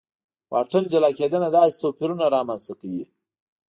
واټن 0.51 0.83
جلا 0.93 1.09
کېدنه 1.19 1.49
داسې 1.57 1.77
توپیرونه 1.83 2.25
رامنځته 2.35 2.73
کوي. 2.81 3.03